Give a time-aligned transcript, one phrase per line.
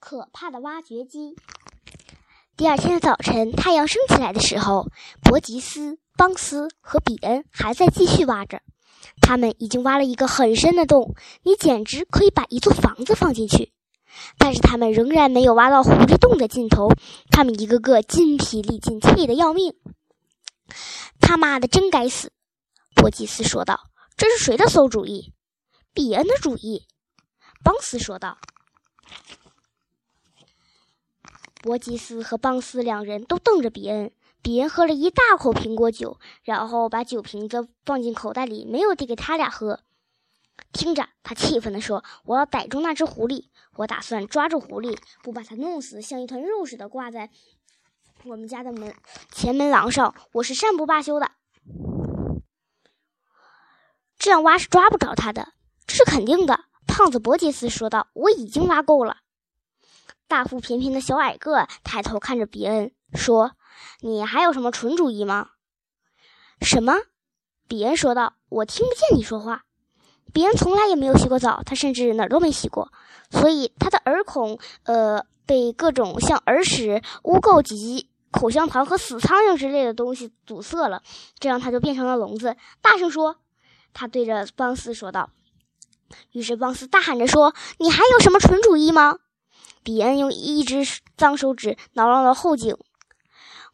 [0.00, 1.36] 可怕的挖掘机。
[2.56, 4.88] 第二天的早晨，太阳升起来的时候，
[5.22, 8.62] 伯吉斯、邦斯和比恩还在继续挖着。
[9.20, 13.72] 他们已经挖了一个很深的洞，你简直可以把一座房子放进去。
[14.38, 16.88] 但是他们仍然没有挖到狐狸洞的尽头，
[17.30, 19.74] 他们一个个筋疲力尽，气得要命。
[21.20, 22.32] 他妈的，真该死！
[22.94, 23.80] 伯吉斯说道
[24.16, 25.32] ：“这是谁的馊主意？”
[25.94, 26.86] 比恩的主意。
[27.62, 28.38] 邦斯说道。
[31.62, 34.12] 伯吉斯和邦斯两人都瞪着比恩。
[34.42, 39.80] 比恩喝了一大口苹果酒，然后把酒瓶子放进口袋里，没有递给他俩喝。
[40.72, 43.48] 听着，他气愤地说：“我要逮住那只狐狸！
[43.76, 47.28] 我打算抓住狐狸，不把它弄死，像一团肉似的挂在
[48.24, 48.94] 我们家的门
[49.30, 50.14] 前门廊上。
[50.32, 51.32] 我是善不罢休的。
[54.18, 55.52] 这样挖是抓不着它的，
[55.86, 59.18] 这是肯定的。”胖子伯吉斯说道：“我已经挖够了。”
[60.30, 63.50] 大腹便便的小矮个抬头看着比恩说
[63.98, 65.48] ：“你还有什么蠢主意吗
[66.62, 66.94] ？”“什么？”
[67.66, 69.64] 比恩说道，“我听不见你说话。”
[70.32, 72.92] 比恩从来也没有洗过澡，他甚至哪儿都没洗过，
[73.32, 81.02] 所以他的耳孔呃被各种像耳屎、污垢及口香糖和死苍蝇之类的东西堵塞了，
[81.40, 82.56] 这样他就变成了聋子。
[82.80, 83.38] 大声说，
[83.92, 85.30] 他对着邦斯说道。
[86.30, 89.18] 于是邦斯大喊着说：“你还有什么蠢主意吗？”
[89.82, 90.84] 比恩用一只
[91.16, 92.76] 脏手指挠了挠后颈。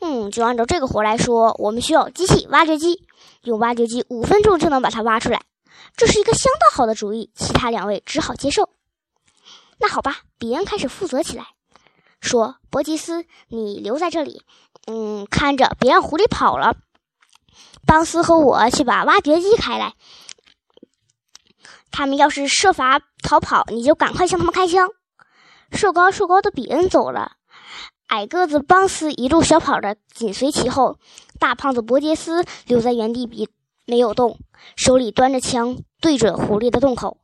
[0.00, 3.06] 嗯，就按照这个活来说，我们需要机器挖掘机，
[3.44, 5.42] 用挖掘机五分钟就能把它挖出来。
[5.96, 8.68] 这是一个相当好的主意，其他两位只好接受。
[9.78, 11.46] 那好吧，比恩开始负责起来，
[12.20, 14.42] 说：“伯吉斯，你留在这里，
[14.86, 16.76] 嗯，看着别让狐狸跑了。
[17.86, 19.94] 邦斯和我去把挖掘机开来。
[21.90, 24.90] 他们要是设法逃跑，你就赶快向他们开枪。”
[25.72, 27.32] 瘦高瘦高的比恩走了，
[28.08, 30.98] 矮个子邦斯一路小跑着紧随其后。
[31.38, 33.48] 大胖子伯杰斯留在原地，比
[33.84, 34.38] 没有动，
[34.74, 37.18] 手里端着枪对准狐狸的洞口。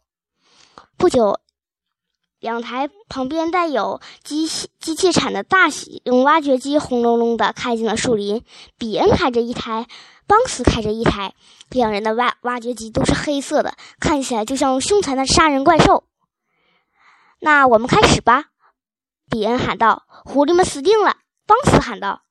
[0.99, 1.39] 不久，
[2.39, 8.45] 两台旁边带有机器机器铲的大型挖掘机轰隆隆地开进了树林。
[8.77, 9.87] 比恩开着一台，
[10.27, 11.35] 邦斯开着一台，
[11.71, 16.05] 两人的挖挖掘机都是黑色的，看起来就像凶残的杀人怪兽。
[17.45, 18.45] 那我们开始吧，
[19.29, 20.05] 比恩喊道。
[20.25, 22.23] “狐狸们死定了！”邦斯喊道。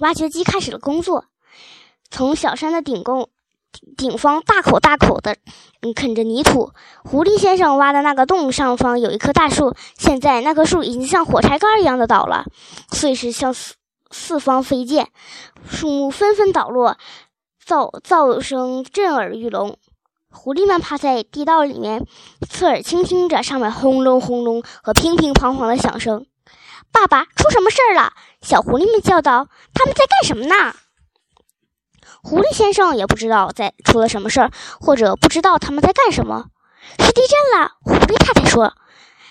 [0.00, 1.26] 挖掘机开始了工作，
[2.10, 3.28] 从小山的顶宫
[3.96, 5.36] 顶方大口大口的
[5.94, 6.72] 啃着泥土。
[7.04, 12.44] 狐狸先生挖的那个洞上方有一棵大树，现在那棵树已经像火柴杆一样的倒了，
[12.90, 13.76] 碎石向四
[14.10, 15.06] 四方飞溅，
[15.70, 16.98] 树木纷纷倒落，
[17.64, 19.78] 噪噪声震耳欲聋。
[20.32, 22.06] 狐狸们趴在地道里面，
[22.48, 26.26] 侧耳倾听着上面轰隆轰隆和乒乒乓乓的响声。
[26.90, 28.12] 爸爸，出什么事儿了？
[28.40, 30.74] 小狐狸们叫道：“他们在干什么呢？”
[32.22, 34.50] 狐狸先生也不知道在出了什么事儿，
[34.80, 36.46] 或者不知道他们在干什么。
[36.98, 38.74] 是地震了，狐狸太太说：“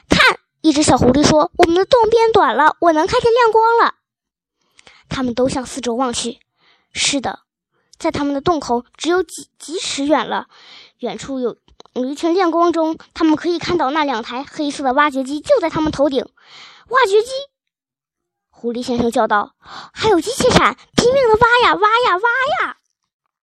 [0.09, 3.95] 看！”一只小狐狸说：“我们的洞变短了，我能看见亮光了。”
[5.09, 6.39] 他们都向四周望去。
[6.93, 7.39] 是的，
[7.97, 10.47] 在他们的洞口只有几几尺远了。
[11.01, 11.57] 远处有
[11.93, 16.23] 有一群亮光中，他们可以看到那两台黑色的挖掘机就在他们头顶。
[16.89, 17.31] 挖掘机！
[18.51, 19.55] 狐狸先生叫道
[19.91, 22.77] ：“还有机器铲，拼命的挖呀挖呀挖呀！”